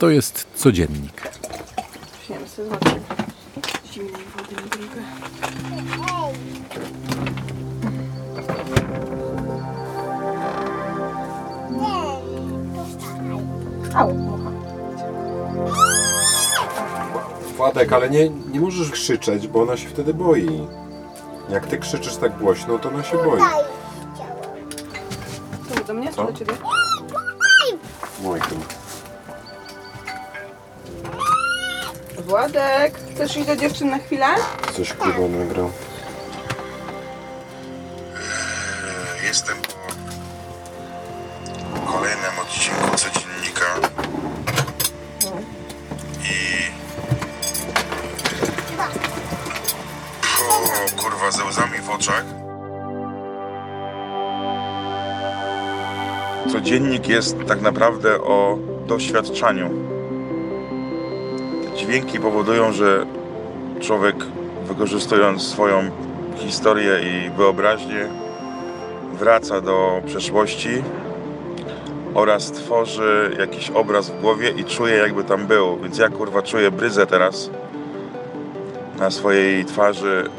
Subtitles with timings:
[0.00, 1.30] To jest codziennik.
[2.28, 2.78] 700 zł.
[3.92, 5.02] Zimnej wody na drogę.
[13.94, 14.50] Au, mucha.
[17.56, 20.66] Władek, ale nie, nie możesz krzyczeć, bo ona się wtedy boi.
[21.48, 23.40] Jak ty krzyczysz tak głośno, to ona się boi.
[25.74, 26.24] To do mnie, czy Co?
[26.24, 26.52] do ciebie?
[28.22, 28.79] Mój tu.
[32.30, 34.26] Władek, chcesz iść do dziewczyn na chwilę?
[34.76, 35.70] Coś kurwa nagrał.
[39.24, 39.56] Jestem
[41.74, 43.66] po kolejnym odcinku codziennika
[46.22, 46.70] i
[50.36, 52.24] po kurwa ze łzami w oczach.
[56.52, 59.89] Codziennik jest tak naprawdę o doświadczaniu.
[61.80, 63.06] Dźwięki powodują, że
[63.80, 64.16] człowiek
[64.64, 65.90] wykorzystując swoją
[66.36, 68.08] historię i wyobraźnię
[69.12, 70.82] wraca do przeszłości
[72.14, 75.78] oraz tworzy jakiś obraz w głowie i czuje jakby tam był.
[75.82, 77.50] Więc ja kurwa czuję bryzę teraz
[78.98, 80.30] na swojej twarzy,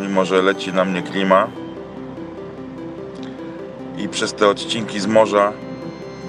[0.00, 1.48] mimo że leci na mnie klima.
[3.98, 5.52] I przez te odcinki z morza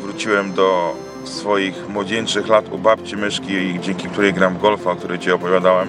[0.01, 0.95] wróciłem do
[1.27, 5.87] swoich młodzieńczych lat u babci myszki, dzięki której gram golfa, o której Ci opowiadałem.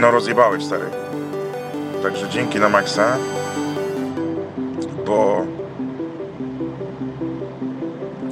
[0.00, 0.84] No rozjebałeś stary.
[2.02, 3.16] Także dzięki na maksa.
[5.06, 5.46] Bo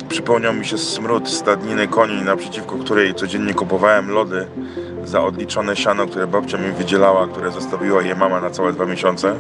[0.08, 4.46] przypomniał mi się smród stadniny koni, naprzeciwko której codziennie kupowałem lody
[5.11, 9.36] za odliczone siano, które babcia mi wydzielała, które zostawiła je mama na całe dwa miesiące.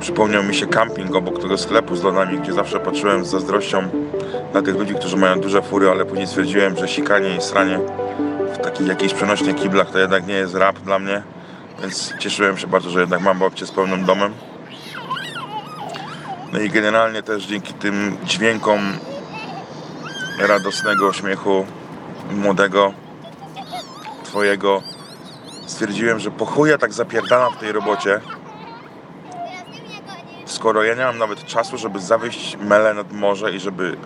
[0.00, 3.82] Przypomniał mi się camping obok tego sklepu z lodami, gdzie zawsze patrzyłem z zazdrością
[4.54, 7.78] na tych ludzi, którzy mają duże fury, ale później stwierdziłem, że sikanie i sranie
[8.54, 11.22] w takich jakichś przenośnych kiblach to jednak nie jest rap dla mnie,
[11.80, 14.32] więc cieszyłem się bardzo, że jednak mam babcię z pełnym domem.
[16.52, 18.80] No i generalnie też dzięki tym dźwiękom
[20.38, 21.66] radosnego śmiechu
[22.30, 23.01] młodego
[24.32, 24.82] twojego
[25.66, 28.20] stwierdziłem, że po chuja tak zapierdalam w tej robocie,
[30.44, 33.96] skoro ja nie mam nawet czasu, żeby zawieźć Melę nad morze i żeby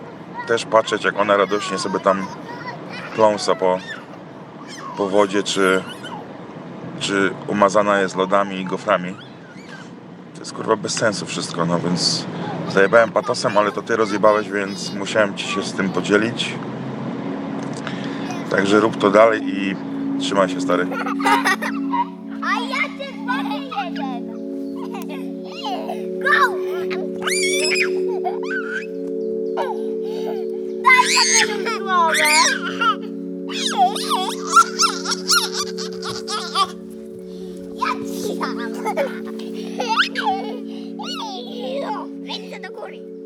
[0.47, 2.27] też patrzeć, jak ona radośnie sobie tam
[3.15, 3.79] pląsa po,
[4.97, 5.83] po wodzie, czy,
[6.99, 9.15] czy umazana jest lodami i goframi.
[10.33, 12.25] To jest kurwa bez sensu wszystko, no więc
[12.69, 16.55] zajebałem patosem, ale to ty rozjebałeś, więc musiałem ci się z tym podzielić.
[18.49, 19.75] Także rób to dalej i
[20.19, 20.87] trzymaj się stary.
[22.43, 23.07] A ja cię.
[26.19, 26.57] Go!
[30.83, 32.29] Daj głowę.
[42.25, 43.16] Ja ci do góry.